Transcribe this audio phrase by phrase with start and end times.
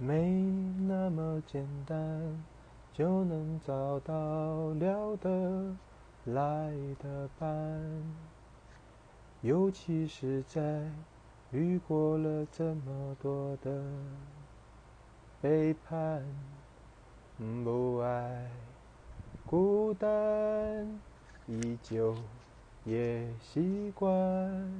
[0.00, 0.30] 没
[0.86, 2.44] 那么简单
[2.92, 5.74] 就能找到聊得
[6.24, 7.82] 来的伴，
[9.42, 10.88] 尤其是在
[11.50, 13.82] 遇过了这么多的
[15.40, 16.22] 背叛、
[17.64, 18.48] 不爱、
[19.46, 20.86] 孤单，
[21.48, 22.14] 依旧
[22.84, 24.77] 也习惯。